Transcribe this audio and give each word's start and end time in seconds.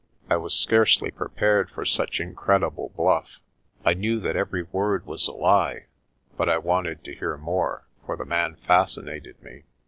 I 0.31 0.35
was 0.35 0.55
scarcely 0.55 1.11
prepared 1.11 1.69
for 1.69 1.85
such 1.85 2.19
incredible 2.19 2.89
bluff. 2.95 3.39
I 3.85 3.93
knew 3.93 4.19
that 4.21 4.35
every 4.35 4.63
word 4.63 5.05
was 5.05 5.27
a 5.27 5.31
lie 5.31 5.85
but 6.35 6.49
I 6.49 6.57
wanted 6.57 7.03
to 7.03 7.13
hear 7.13 7.37
more, 7.37 7.85
for 8.07 8.15
the 8.17 8.25
man 8.25 8.55
fascinated 8.55 9.39
me. 9.43 9.61